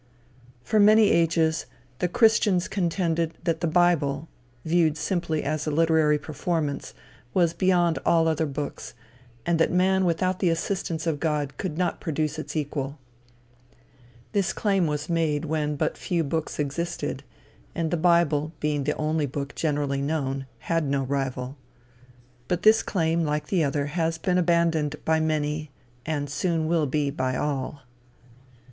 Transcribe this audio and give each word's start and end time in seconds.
For 0.63 0.79
many 0.79 1.11
ages, 1.11 1.67
the 1.99 2.07
christians 2.07 2.67
contended 2.67 3.35
that 3.43 3.61
the 3.61 3.67
bible, 3.67 4.27
viewed 4.65 4.97
simply 4.97 5.43
as 5.43 5.67
a 5.67 5.69
literary 5.69 6.17
performance, 6.17 6.95
was 7.35 7.53
beyond 7.53 7.99
all 8.03 8.27
other 8.27 8.47
books, 8.47 8.95
and 9.45 9.59
that 9.59 9.71
man 9.71 10.03
without 10.03 10.39
the 10.39 10.49
assistance 10.49 11.05
of 11.05 11.19
God 11.19 11.55
could 11.57 11.77
not 11.77 12.01
produce 12.01 12.39
its 12.39 12.55
equal. 12.55 12.97
This 14.31 14.53
claim 14.53 14.87
was 14.87 15.07
made 15.07 15.45
when 15.45 15.75
but 15.75 15.99
few 15.99 16.23
books 16.23 16.57
existed, 16.57 17.23
and 17.75 17.91
the 17.91 17.95
bible, 17.95 18.53
being 18.59 18.85
the 18.85 18.95
only 18.97 19.27
book 19.27 19.53
generally 19.53 20.01
known, 20.01 20.47
had 20.61 20.83
no 20.83 21.03
rival. 21.03 21.57
But 22.47 22.63
this 22.63 22.81
claim, 22.81 23.23
like 23.23 23.49
the 23.49 23.63
other, 23.63 23.85
has 23.85 24.17
been 24.17 24.39
abandoned 24.39 24.95
by 25.05 25.19
many, 25.19 25.69
and 26.07 26.27
soon 26.27 26.65
will 26.65 26.87
be, 26.87 27.11
by 27.11 27.35
all. 27.37 27.83